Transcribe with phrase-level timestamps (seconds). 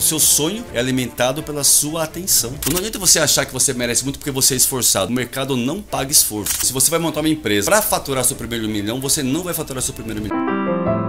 [0.00, 2.54] O seu sonho é alimentado pela sua atenção.
[2.70, 5.10] Não adianta você achar que você merece muito porque você é esforçado.
[5.10, 6.64] O mercado não paga esforço.
[6.64, 9.82] Se você vai montar uma empresa para faturar seu primeiro milhão, você não vai faturar
[9.82, 10.99] seu primeiro milhão.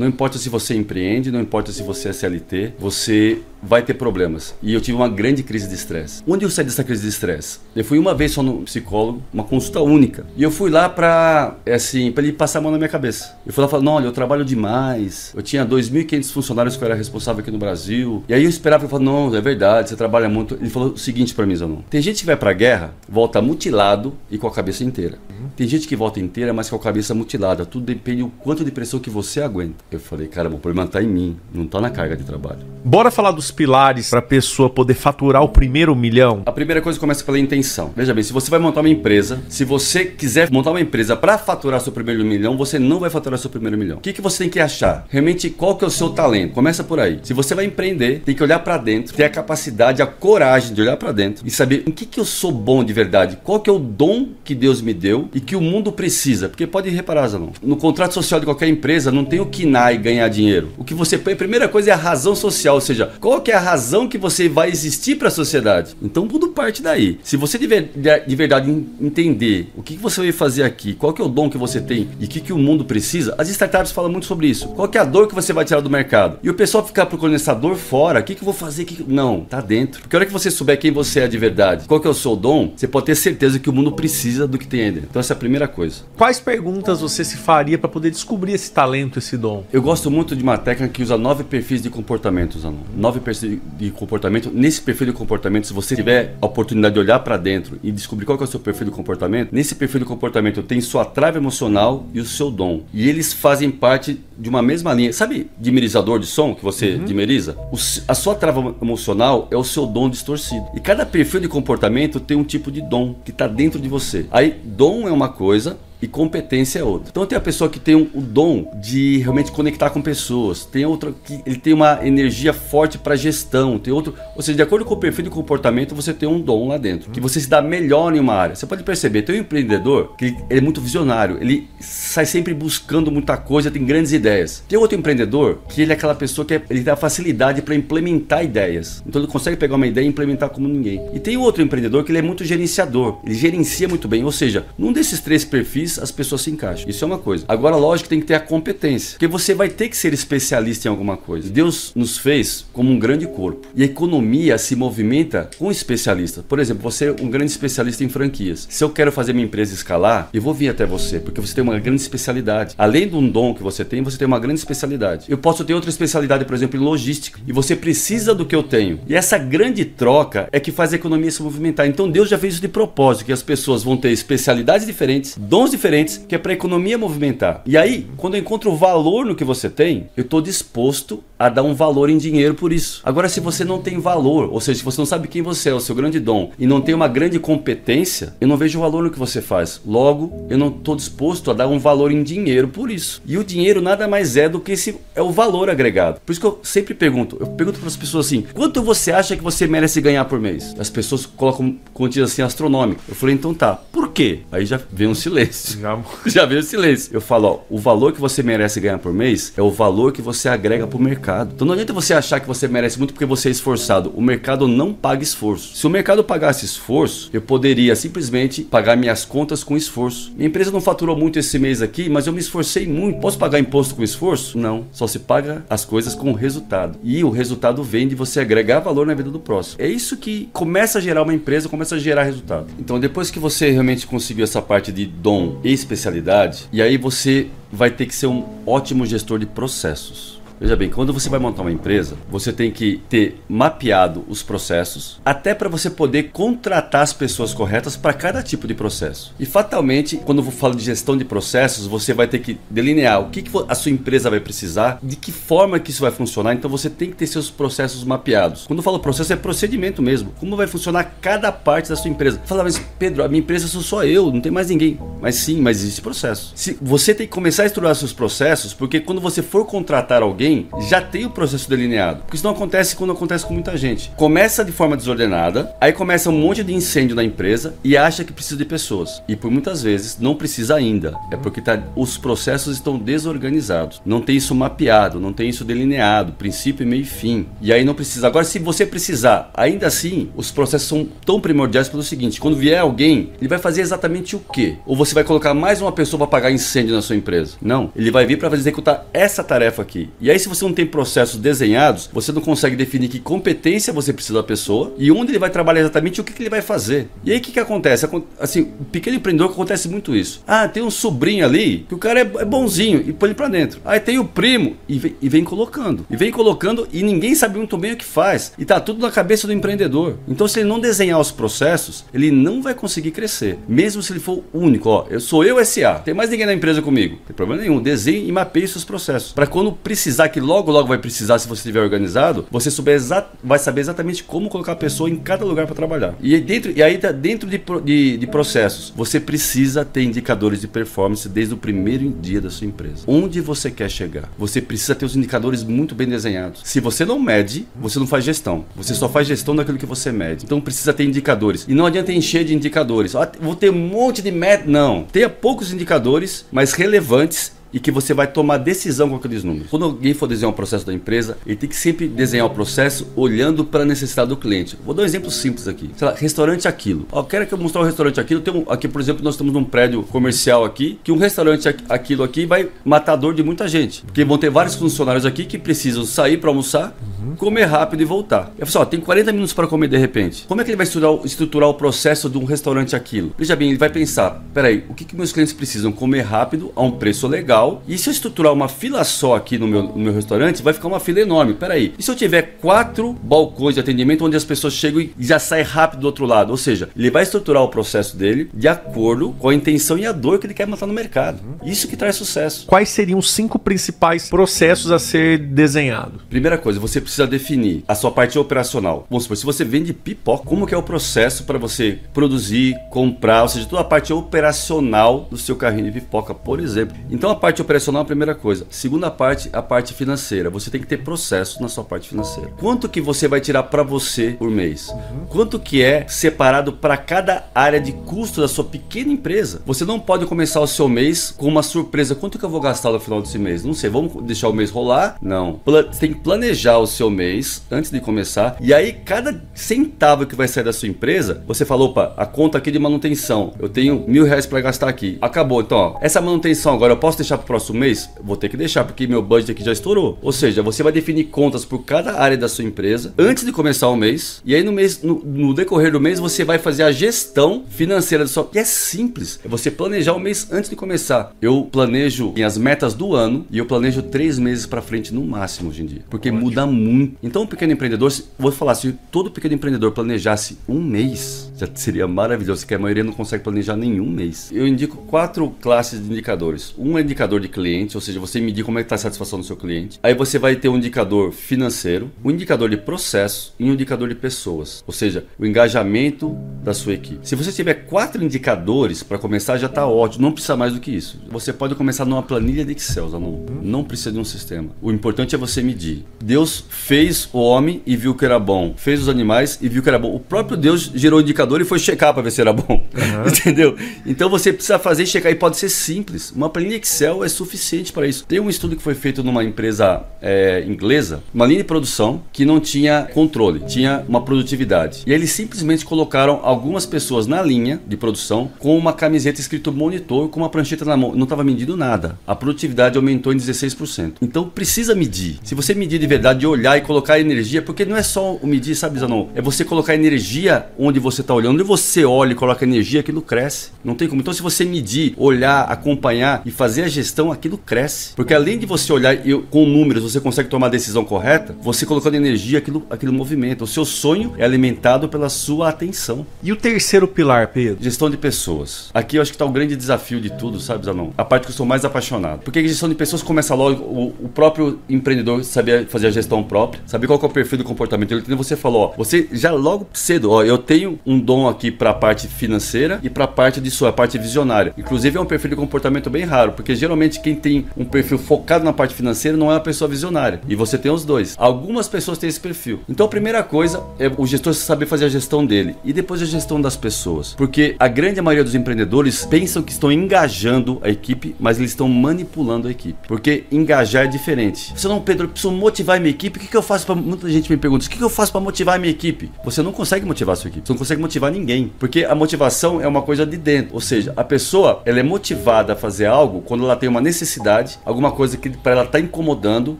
[0.00, 4.54] Não importa se você empreende, não importa se você é CLT, você vai ter problemas.
[4.62, 6.22] E eu tive uma grande crise de estresse.
[6.26, 7.58] Onde eu saí dessa crise de estresse?
[7.76, 10.26] Eu fui uma vez só no psicólogo, uma consulta única.
[10.34, 13.36] E eu fui lá pra, é assim, pra ele passar a mão na minha cabeça.
[13.46, 15.34] Eu fui lá e falei, não, olha, eu trabalho demais.
[15.36, 18.24] Eu tinha 2.500 funcionários que eu era responsável aqui no Brasil.
[18.26, 20.54] E aí eu esperava, eu falei, não, é verdade, você trabalha muito.
[20.54, 21.82] Ele falou o seguinte pra mim, Zanon.
[21.90, 25.18] Tem gente que vai pra guerra, volta mutilado e com a cabeça inteira.
[25.56, 27.66] Tem gente que volta inteira, mas com a cabeça mutilada.
[27.66, 29.84] Tudo depende do quanto de pressão que você aguenta.
[29.92, 32.60] Eu falei, caramba, o problema tá em mim, não tá na carga de trabalho.
[32.84, 36.42] Bora falar dos pilares para a pessoa poder faturar o primeiro milhão?
[36.46, 37.92] A primeira coisa começa pela intenção.
[37.94, 41.36] Veja bem, se você vai montar uma empresa, se você quiser montar uma empresa para
[41.36, 43.98] faturar seu primeiro milhão, você não vai faturar seu primeiro milhão.
[43.98, 45.06] O que, que você tem que achar?
[45.08, 46.52] Realmente, qual que é o seu talento?
[46.52, 47.18] Começa por aí.
[47.22, 50.80] Se você vai empreender, tem que olhar para dentro, ter a capacidade, a coragem de
[50.80, 53.68] olhar para dentro e saber em que, que eu sou bom de verdade, qual que
[53.68, 56.48] é o dom que Deus me deu e que o mundo precisa.
[56.48, 59.98] Porque pode reparar, Zanon, no contrato social de qualquer empresa não tem o que e
[59.98, 60.70] ganhar dinheiro.
[60.76, 63.50] O que você põe, a primeira coisa é a razão social, ou seja, qual que
[63.50, 65.96] é a razão que você vai existir para a sociedade.
[66.02, 67.18] Então tudo parte daí.
[67.22, 71.22] Se você de, de verdade entender o que, que você vai fazer aqui, qual que
[71.22, 73.92] é o dom que você tem e o que, que o mundo precisa, as startups
[73.92, 74.68] falam muito sobre isso.
[74.68, 76.38] Qual que é a dor que você vai tirar do mercado?
[76.42, 78.84] E o pessoal ficar procurando essa dor fora, o que, que eu vou fazer?
[78.84, 79.04] Que...
[79.06, 80.02] Não, tá dentro.
[80.02, 82.14] Porque a hora que você souber quem você é de verdade, qual que é o
[82.14, 85.08] seu dom, você pode ter certeza que o mundo precisa do que tem dentro.
[85.10, 86.02] Então essa é a primeira coisa.
[86.16, 89.64] Quais perguntas você se faria para poder descobrir esse talento, esse dom?
[89.72, 92.78] Eu gosto muito de uma técnica que usa nove perfis de comportamento, Zanon.
[92.96, 94.50] Nove perfis de comportamento.
[94.52, 98.26] Nesse perfil de comportamento, se você tiver a oportunidade de olhar para dentro e descobrir
[98.26, 102.04] qual é o seu perfil de comportamento, nesse perfil de comportamento tem sua trave emocional
[102.12, 102.82] e o seu dom.
[102.92, 105.12] E eles fazem parte de uma mesma linha.
[105.12, 107.04] Sabe dimerizador de som que você uhum.
[107.04, 107.56] dimeriza?
[107.70, 107.76] O,
[108.08, 110.66] a sua trava emocional é o seu dom distorcido.
[110.74, 114.26] E cada perfil de comportamento tem um tipo de dom que está dentro de você.
[114.32, 117.10] Aí, dom é uma coisa, e competência é outra.
[117.10, 120.84] Então tem a pessoa que tem um, o dom de realmente conectar com pessoas, tem
[120.84, 124.84] outra que ele tem uma energia forte para gestão, tem outro, ou seja, de acordo
[124.84, 127.60] com o perfil de comportamento, você tem um dom lá dentro, que você se dá
[127.60, 128.54] melhor em uma área.
[128.54, 132.54] Você pode perceber, tem um empreendedor que ele, ele é muito visionário, ele sai sempre
[132.54, 134.62] buscando muita coisa, tem grandes ideias.
[134.68, 138.44] Tem outro empreendedor que ele é aquela pessoa que é, ele a facilidade para implementar
[138.44, 139.02] ideias.
[139.06, 141.00] Então ele consegue pegar uma ideia e implementar como ninguém.
[141.14, 144.66] E tem outro empreendedor que ele é muito gerenciador, ele gerencia muito bem, ou seja,
[144.76, 146.88] num desses três perfis as pessoas se encaixam.
[146.88, 147.44] Isso é uma coisa.
[147.48, 149.12] Agora, lógico, tem que ter a competência.
[149.12, 151.50] Porque você vai ter que ser especialista em alguma coisa.
[151.50, 153.66] Deus nos fez como um grande corpo.
[153.74, 156.44] E a economia se movimenta com especialistas.
[156.46, 158.66] Por exemplo, você é um grande especialista em franquias.
[158.70, 161.62] Se eu quero fazer minha empresa escalar, eu vou vir até você, porque você tem
[161.62, 162.74] uma grande especialidade.
[162.76, 165.26] Além de um dom que você tem, você tem uma grande especialidade.
[165.28, 167.40] Eu posso ter outra especialidade, por exemplo, em logística.
[167.46, 169.00] E você precisa do que eu tenho.
[169.06, 171.86] E essa grande troca é que faz a economia se movimentar.
[171.86, 175.70] Então Deus já fez isso de propósito, que as pessoas vão ter especialidades diferentes, dons
[175.70, 177.62] diferentes diferentes, que é para a economia movimentar.
[177.64, 181.62] E aí, quando eu encontro valor no que você tem, eu estou disposto a dar
[181.62, 183.00] um valor em dinheiro por isso.
[183.02, 185.74] Agora, se você não tem valor, ou seja, se você não sabe quem você é,
[185.74, 189.10] o seu grande dom, e não tem uma grande competência, eu não vejo valor no
[189.10, 189.80] que você faz.
[189.86, 193.22] Logo, eu não estou disposto a dar um valor em dinheiro por isso.
[193.24, 196.20] E o dinheiro nada mais é do que esse é o valor agregado.
[196.20, 199.34] Por isso que eu sempre pergunto, eu pergunto para as pessoas assim: quanto você acha
[199.34, 200.74] que você merece ganhar por mês?
[200.78, 203.04] As pessoas colocam quantias assim astronômicas.
[203.08, 203.74] Eu falei, então tá.
[203.74, 204.40] Por quê?
[204.52, 205.69] Aí já vem um silêncio.
[205.78, 207.10] Já, já vem o silêncio.
[207.12, 210.22] Eu falo, ó, o valor que você merece ganhar por mês é o valor que
[210.22, 211.52] você agrega para o mercado.
[211.54, 214.12] Então não adianta você achar que você merece muito porque você é esforçado.
[214.14, 215.76] O mercado não paga esforço.
[215.76, 220.32] Se o mercado pagasse esforço, eu poderia simplesmente pagar minhas contas com esforço.
[220.36, 223.20] Minha empresa não faturou muito esse mês aqui, mas eu me esforcei muito.
[223.20, 224.58] Posso pagar imposto com esforço?
[224.58, 224.86] Não.
[224.92, 226.98] Só se paga as coisas com resultado.
[227.02, 229.76] E o resultado vem de você agregar valor na vida do próximo.
[229.82, 232.66] É isso que começa a gerar uma empresa, começa a gerar resultado.
[232.78, 237.90] Então depois que você realmente conseguiu essa parte de dom especialidade, e aí você vai
[237.90, 240.39] ter que ser um ótimo gestor de processos.
[240.60, 245.18] Veja bem, quando você vai montar uma empresa, você tem que ter mapeado os processos,
[245.24, 249.34] até para você poder contratar as pessoas corretas para cada tipo de processo.
[249.40, 253.30] E fatalmente, quando eu falo de gestão de processos, você vai ter que delinear o
[253.30, 256.52] que, que a sua empresa vai precisar, de que forma que isso vai funcionar.
[256.52, 258.66] Então você tem que ter seus processos mapeados.
[258.66, 260.34] Quando eu falo processo, é procedimento mesmo.
[260.38, 262.38] Como vai funcionar cada parte da sua empresa.
[262.44, 264.98] Fala, mas Pedro, a minha empresa sou só eu, não tem mais ninguém.
[265.22, 266.52] Mas sim, mas existe processo.
[266.54, 270.49] Se você tem que começar a estruturar seus processos, porque quando você for contratar alguém
[270.88, 272.22] já tem o processo delineado.
[272.22, 274.10] Porque isso não acontece quando acontece com muita gente.
[274.16, 278.32] Começa de forma desordenada, aí começa um monte de incêndio na empresa e acha que
[278.32, 279.22] precisa de pessoas.
[279.28, 281.14] E por muitas vezes não precisa ainda.
[281.30, 284.00] É porque tá, os processos estão desorganizados.
[284.04, 287.46] Não tem isso mapeado, não tem isso delineado, princípio, meio e fim.
[287.60, 288.26] E aí não precisa.
[288.26, 292.80] Agora, se você precisar, ainda assim, os processos são tão primordiais pelo seguinte: quando vier
[292.80, 294.76] alguém, ele vai fazer exatamente o quê?
[294.86, 297.56] Ou você vai colocar mais uma pessoa para apagar incêndio na sua empresa?
[297.60, 297.90] Não.
[297.94, 300.08] Ele vai vir para executar essa tarefa aqui.
[300.20, 304.12] E aí, se você não tem processos desenhados, você não consegue definir que competência você
[304.12, 307.08] precisa da pessoa e onde ele vai trabalhar exatamente o que, que ele vai fazer.
[307.24, 308.08] E aí, o que, que acontece?
[308.38, 310.42] Assim, o pequeno empreendedor acontece muito isso.
[310.46, 313.48] Ah, tem um sobrinho ali que o cara é, é bonzinho e põe ele para
[313.48, 313.80] dentro.
[313.84, 316.06] Aí tem o primo e vem, e vem colocando.
[316.10, 318.52] E vem colocando e ninguém sabe muito bem o que faz.
[318.58, 320.18] E tá tudo na cabeça do empreendedor.
[320.26, 323.58] Então, se ele não desenhar os processos, ele não vai conseguir crescer.
[323.68, 326.82] Mesmo se ele for único, ó, eu sou eu SA, tem mais ninguém na empresa
[326.82, 327.16] comigo.
[327.16, 327.80] Não tem problema nenhum.
[327.80, 329.32] Desenhe e mapeie seus processos.
[329.32, 333.00] Para quando precisar, que logo logo vai precisar, se você estiver organizado, você souber
[333.42, 336.14] vai saber exatamente como colocar a pessoa em cada lugar para trabalhar.
[336.20, 340.68] E dentro e aí tá dentro de, de, de processos, você precisa ter indicadores de
[340.68, 343.04] performance desde o primeiro dia da sua empresa.
[343.06, 344.30] Onde você quer chegar?
[344.38, 346.60] Você precisa ter os indicadores muito bem desenhados.
[346.64, 348.64] Se você não mede, você não faz gestão.
[348.76, 350.44] Você só faz gestão daquilo que você mede.
[350.44, 351.66] Então precisa ter indicadores.
[351.68, 353.14] E não adianta encher de indicadores.
[353.14, 354.64] Ah, vou ter um monte de meta.
[354.66, 355.04] Não.
[355.10, 359.68] Tenha poucos indicadores, mas relevantes e que você vai tomar decisão com aqueles números.
[359.70, 363.06] Quando alguém for desenhar um processo da empresa, ele tem que sempre desenhar o processo
[363.16, 364.76] olhando para a necessidade do cliente.
[364.84, 365.90] Vou dar um exemplo simples aqui.
[365.96, 367.06] Sei lá, restaurante aquilo.
[367.12, 368.40] Ó, quero que eu mostrar o um restaurante aquilo.
[368.40, 372.22] Tem um, aqui, por exemplo, nós temos um prédio comercial aqui, que um restaurante aquilo
[372.22, 374.02] aqui vai matar a dor de muita gente.
[374.02, 376.96] Porque vão ter vários funcionários aqui que precisam sair para almoçar,
[377.36, 378.52] comer rápido e voltar.
[378.58, 380.44] Eu falo, ó, tem 40 minutos para comer de repente.
[380.46, 383.32] Como é que ele vai estruturar, estruturar o processo de um restaurante aquilo?
[383.38, 385.92] Veja bem, ele vai pensar, peraí, o que, que meus clientes precisam?
[385.92, 387.59] Comer rápido, a um preço legal.
[387.86, 390.88] E se eu estruturar uma fila só aqui no meu, no meu restaurante, vai ficar
[390.88, 391.54] uma fila enorme.
[391.54, 395.38] Peraí, e se eu tiver quatro balcões de atendimento onde as pessoas chegam e já
[395.38, 396.50] saem rápido do outro lado?
[396.50, 400.12] Ou seja, ele vai estruturar o processo dele de acordo com a intenção e a
[400.12, 401.40] dor que ele quer matar no mercado.
[401.64, 402.66] Isso que traz sucesso.
[402.66, 406.20] Quais seriam os cinco principais processos a ser desenhado?
[406.28, 409.06] Primeira coisa, você precisa definir a sua parte operacional.
[409.10, 413.42] Vamos supor, se você vende pipoca, como que é o processo para você produzir, comprar,
[413.42, 416.96] ou seja, toda a parte operacional do seu carrinho de pipoca, por exemplo.
[417.10, 418.66] Então a parte operacional é a primeira coisa.
[418.70, 420.50] Segunda parte, a parte financeira.
[420.50, 422.50] Você tem que ter processo na sua parte financeira.
[422.58, 424.88] Quanto que você vai tirar para você por mês?
[424.90, 425.26] Uhum.
[425.28, 429.62] Quanto que é separado para cada área de custo da sua pequena empresa?
[429.66, 432.14] Você não pode começar o seu mês com uma surpresa.
[432.14, 433.64] Quanto que eu vou gastar no final desse mês?
[433.64, 435.16] Não sei, vamos deixar o mês rolar?
[435.22, 435.60] Não.
[435.64, 438.56] Você tem que planejar o seu mês antes de começar.
[438.60, 442.58] E aí, cada centavo que vai sair da sua empresa, você falou, opa, a conta
[442.58, 443.52] aqui de manutenção.
[443.58, 445.18] Eu tenho mil reais para gastar aqui.
[445.20, 445.60] Acabou.
[445.60, 448.08] Então, ó, essa manutenção agora eu posso deixar para o próximo mês?
[448.22, 450.18] Vou ter que deixar, porque meu budget aqui já estourou.
[450.22, 453.88] Ou seja, você vai definir contas por cada área da sua empresa antes de começar
[453.88, 454.40] o mês.
[454.44, 458.24] E aí, no mês, no, no decorrer do mês, você vai fazer a gestão financeira
[458.24, 458.50] do seu.
[458.54, 459.40] E é simples.
[459.44, 461.34] É você planejar o mês antes de começar.
[461.40, 465.70] Eu planejo as metas do ano e eu planejo três meses para frente no máximo
[465.70, 466.02] hoje em dia.
[466.08, 466.44] Porque Ótimo.
[466.44, 467.16] muda muito.
[467.22, 472.08] Então, o pequeno empreendedor, vou falar, se todo pequeno empreendedor planejasse um mês, já seria
[472.08, 474.50] maravilhoso, que a maioria não consegue planejar nenhum mês.
[474.50, 476.74] Eu indico quatro classes de indicadores.
[476.78, 479.38] Um é indicador de cliente, ou seja, você medir como é que está a satisfação
[479.38, 480.00] do seu cliente.
[480.02, 484.14] Aí você vai ter um indicador financeiro, um indicador de processo e um indicador de
[484.14, 487.28] pessoas, ou seja, o engajamento da sua equipe.
[487.28, 490.90] Se você tiver quatro indicadores para começar, já está ótimo, não precisa mais do que
[490.90, 491.20] isso.
[491.28, 494.70] Você pode começar numa planilha de Excel, não, não precisa de um sistema.
[494.80, 496.04] O importante é você medir.
[496.22, 499.88] Deus fez o homem e viu que era bom, fez os animais e viu que
[499.88, 500.14] era bom.
[500.14, 502.86] O próprio Deus gerou indicador e foi checar para ver se era bom.
[502.94, 503.28] Uhum.
[503.28, 503.76] Entendeu?
[504.06, 506.30] Então você precisa fazer checar e pode ser simples.
[506.30, 508.24] Uma planilha Excel é suficiente para isso.
[508.26, 512.44] Tem um estudo que foi feito numa empresa é, inglesa, uma linha de produção que
[512.44, 515.02] não tinha controle, tinha uma produtividade.
[515.06, 520.28] E eles simplesmente colocaram algumas pessoas na linha de produção com uma camiseta escrito monitor
[520.28, 521.14] com uma prancheta na mão.
[521.14, 522.18] Não estava medindo nada.
[522.26, 524.14] A produtividade aumentou em 16%.
[524.22, 525.38] Então precisa medir.
[525.42, 528.74] Se você medir de verdade, olhar e colocar energia, porque não é só o medir,
[528.74, 529.28] sabe, Zanon?
[529.34, 531.54] É você colocar energia onde você está olhando.
[531.54, 533.70] Onde você olha e coloca energia, aquilo cresce.
[533.84, 534.20] Não tem como.
[534.20, 538.14] Então, se você medir, olhar, acompanhar e fazer a gestão, aquilo cresce.
[538.14, 541.84] Porque além de você olhar e com números, você consegue tomar a decisão correta, você
[541.86, 543.64] colocando energia, aquilo, aquilo movimenta.
[543.64, 546.26] O seu sonho é alimentado pela sua atenção.
[546.42, 547.82] E o terceiro pilar, Pedro?
[547.82, 548.90] Gestão de pessoas.
[548.94, 551.10] Aqui eu acho que está o grande desafio de tudo, sabe, Zanon?
[551.16, 552.42] A parte que eu sou mais apaixonado.
[552.42, 556.42] Porque a gestão de pessoas começa logo, o, o próprio empreendedor saber fazer a gestão
[556.42, 558.34] própria, saber qual é o perfil do comportamento dele.
[558.36, 561.94] Você falou, ó, você já logo cedo, ó, eu tenho um dom aqui para a
[561.94, 564.74] parte financeira e para a parte de sua parte visionária.
[564.76, 568.18] Inclusive é um perfil de comportamento bem raro, porque geralmente geralmente quem tem um perfil
[568.18, 570.40] focado na parte financeira não é uma pessoa visionária.
[570.48, 571.36] E você tem os dois.
[571.38, 572.80] Algumas pessoas têm esse perfil.
[572.88, 576.24] Então a primeira coisa é o gestor saber fazer a gestão dele e depois a
[576.24, 577.34] gestão das pessoas.
[577.34, 581.88] Porque a grande maioria dos empreendedores pensam que estão engajando a equipe, mas eles estão
[581.88, 583.06] manipulando a equipe.
[583.06, 584.72] Porque engajar é diferente.
[584.76, 586.38] Você não, Pedro, eu preciso motivar a minha equipe.
[586.38, 588.32] O que, que eu faço para muita gente me pergunta: o que, que eu faço
[588.32, 589.30] para motivar a minha equipe?
[589.44, 590.66] Você não consegue motivar a sua equipe.
[590.66, 591.72] Você não consegue motivar ninguém.
[591.78, 593.74] Porque a motivação é uma coisa de dentro.
[593.74, 597.78] Ou seja, a pessoa ela é motivada a fazer algo quando ela tem uma necessidade,
[597.84, 599.78] alguma coisa que para ela está incomodando,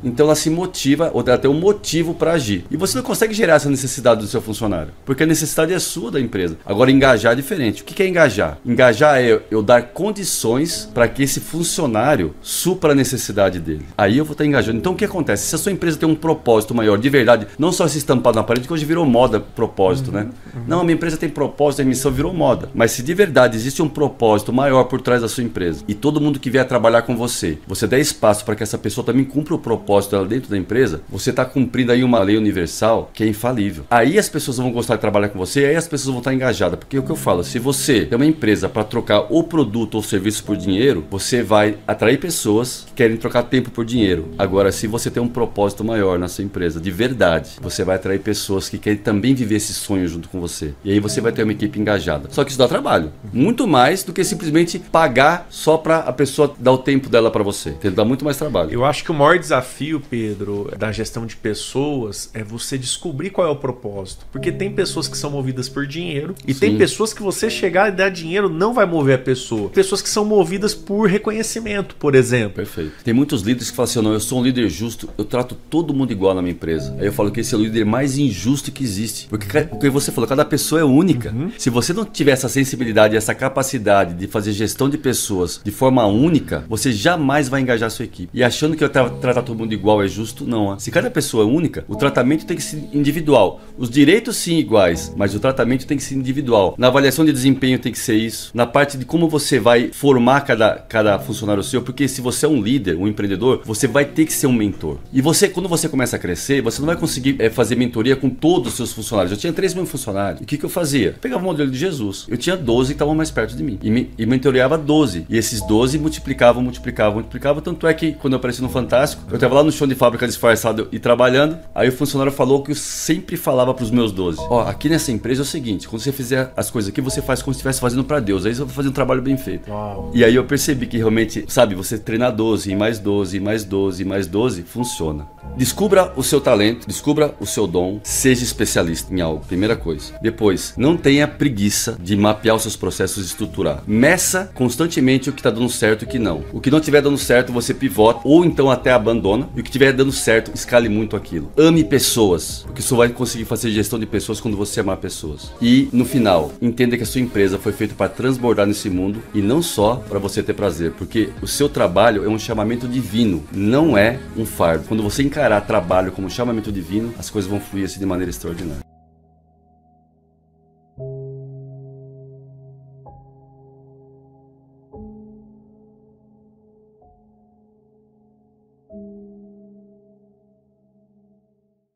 [0.04, 2.64] então ela se motiva ou ela tem um motivo para agir.
[2.71, 6.11] E você não consegue gerar essa necessidade do seu funcionário, porque a necessidade é sua
[6.11, 6.59] da empresa.
[6.64, 7.83] Agora engajar é diferente.
[7.83, 8.59] O que é engajar?
[8.64, 13.87] Engajar é eu dar condições para que esse funcionário supra a necessidade dele.
[13.97, 14.78] Aí eu vou estar engajando.
[14.78, 15.47] Então o que acontece?
[15.47, 18.42] Se a sua empresa tem um propósito maior de verdade, não só se estampado na
[18.42, 20.23] parede, que hoje virou moda propósito, né?
[20.23, 20.26] uhum,
[20.61, 20.64] né?
[20.66, 22.69] Não, a minha empresa tem propósito, a missão virou moda.
[22.75, 26.21] Mas se de verdade existe um propósito maior por trás da sua empresa e todo
[26.21, 29.54] mundo que vier trabalhar com você, você der espaço para que essa pessoa também cumpra
[29.54, 33.28] o propósito dela dentro da empresa, você está cumprindo aí uma lei universal que é
[33.28, 33.85] infalível.
[33.90, 36.78] Aí as pessoas vão gostar de trabalhar com você, aí as pessoas vão estar engajadas.
[36.78, 39.94] Porque é o que eu falo, se você tem uma empresa para trocar o produto
[39.94, 44.28] ou serviço por dinheiro, você vai atrair pessoas que querem trocar tempo por dinheiro.
[44.38, 48.20] Agora, se você tem um propósito maior na sua empresa, de verdade, você vai atrair
[48.20, 50.75] pessoas que querem também viver esse sonho junto com você.
[50.85, 52.28] E aí você vai ter uma equipe engajada.
[52.30, 53.12] Só que isso dá trabalho.
[53.32, 57.42] Muito mais do que simplesmente pagar só para a pessoa dar o tempo dela para
[57.42, 57.72] você.
[57.80, 58.70] Que dar muito mais trabalho.
[58.72, 63.46] Eu acho que o maior desafio, Pedro, da gestão de pessoas é você descobrir qual
[63.46, 64.26] é o propósito.
[64.32, 66.60] Porque tem pessoas que são movidas por dinheiro e Sim.
[66.60, 69.68] tem pessoas que você chegar e dar dinheiro não vai mover a pessoa.
[69.70, 72.54] Pessoas que são movidas por reconhecimento, por exemplo.
[72.54, 72.92] Perfeito.
[73.04, 75.94] Tem muitos líderes que falam assim: não, eu sou um líder justo, eu trato todo
[75.94, 76.96] mundo igual na minha empresa.
[76.99, 79.28] Aí eu falo que esse é o líder mais injusto que existe.
[79.28, 81.30] Porque, porque você falou, cada pessoa é única.
[81.30, 81.50] Uhum.
[81.58, 86.06] Se você não tiver essa sensibilidade, essa capacidade de fazer gestão de pessoas de forma
[86.06, 88.30] única, você jamais vai engajar a sua equipe.
[88.32, 90.78] E achando que eu tra tratar todo mundo igual é justo, não.
[90.78, 93.60] Se cada pessoa é única, o tratamento tem que ser individual.
[93.76, 96.76] Os direitos sim iguais, mas o tratamento tem que ser individual.
[96.78, 98.52] Na avaliação de desempenho tem que ser isso.
[98.54, 102.48] Na parte de como você vai formar cada, cada funcionário seu, porque se você é
[102.48, 104.98] um líder, um empreendedor, você vai ter que ser um mentor.
[105.12, 108.30] E você, quando você começa a crescer, você não vai conseguir é, fazer mentoria com
[108.30, 109.32] todos os seus funcionários.
[109.32, 110.40] Eu tinha 3 mil funcionários.
[110.40, 111.08] E o que, que eu fazia?
[111.08, 112.26] Eu pegava o modelo de Jesus.
[112.28, 113.78] Eu tinha 12 que estavam mais perto de mim.
[113.82, 115.26] E, me, e mentoreava 12.
[115.28, 117.62] E esses 12 multiplicavam, multiplicavam, multiplicavam.
[117.62, 120.26] Tanto é que quando eu apareci no Fantástico, eu estava lá no chão de fábrica
[120.26, 121.58] disfarçado e trabalhando.
[121.74, 125.12] Aí o funcionário falou que eu sempre falava para os meus 12: Ó, aqui nessa
[125.12, 127.80] empresa é o seguinte, quando você fizer as coisas aqui, você faz como se estivesse
[127.80, 128.46] fazendo para Deus.
[128.46, 129.70] Aí você vai fazer um trabalho bem feito.
[129.70, 130.10] Uau.
[130.14, 133.64] E aí eu percebi que realmente, sabe, você treinar 12, e mais 12, e mais
[133.64, 135.26] 12, e mais 12, funciona.
[135.57, 140.14] Descubra o seu talento, descubra o seu dom, seja especialista em algo, primeira coisa.
[140.23, 143.83] Depois, não tenha preguiça de mapear os seus processos e estruturar.
[143.87, 146.45] Meça constantemente o que está dando certo e o que não.
[146.52, 149.49] O que não estiver dando certo, você pivota ou então até abandona.
[149.54, 151.52] E o que estiver dando certo, escale muito aquilo.
[151.57, 155.52] Ame pessoas, porque só vai conseguir fazer gestão de pessoas quando você amar pessoas.
[155.61, 159.42] E no final, entenda que a sua empresa foi feita para transbordar nesse mundo e
[159.42, 163.97] não só para você ter prazer, porque o seu trabalho é um chamamento divino, não
[163.97, 164.87] é um fardo.
[164.88, 168.89] Quando você encarar trabalho como chamamento divino, as coisas vão fluir assim de maneira extraordinária.